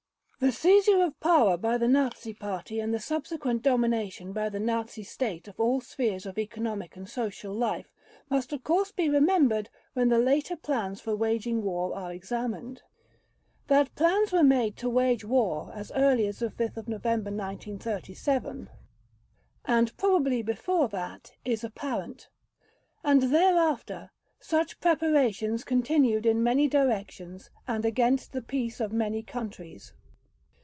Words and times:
The 0.43 0.51
seizure 0.51 1.03
of 1.03 1.19
power 1.19 1.55
by 1.55 1.77
the 1.77 1.87
Nazi 1.87 2.33
Party, 2.33 2.79
and 2.79 2.91
the 2.91 2.99
subsequent 2.99 3.61
domination 3.61 4.33
by 4.33 4.49
the 4.49 4.59
Nazi 4.59 5.03
State 5.03 5.47
of 5.47 5.59
all 5.59 5.81
spheres 5.81 6.25
of 6.25 6.39
economic 6.39 6.95
and 6.95 7.07
social 7.07 7.53
life 7.53 7.93
must 8.27 8.51
of 8.51 8.63
course 8.63 8.91
be 8.91 9.07
remembered 9.07 9.69
when 9.93 10.09
the 10.09 10.17
later 10.17 10.55
plans 10.55 10.99
for 10.99 11.15
waging 11.15 11.61
war 11.61 11.93
are 11.95 12.11
examined. 12.11 12.81
That 13.67 13.93
plans 13.93 14.31
were 14.31 14.41
made 14.41 14.77
to 14.77 14.89
wage 14.89 15.23
war, 15.23 15.71
as 15.75 15.91
early 15.91 16.25
as 16.25 16.39
5 16.39 16.49
November 16.87 17.29
1937, 17.29 18.71
and 19.65 19.95
probably 19.95 20.41
before 20.41 20.87
that, 20.87 21.33
is 21.45 21.63
apparent. 21.63 22.29
And 23.03 23.31
thereafter, 23.31 24.09
such 24.39 24.79
preparations 24.79 25.63
continued 25.63 26.25
in 26.25 26.41
many 26.41 26.67
directions, 26.67 27.51
and 27.67 27.85
against 27.85 28.31
the 28.31 28.41
peace 28.41 28.79
of 28.79 28.91
many 28.91 29.21
countries. 29.21 29.93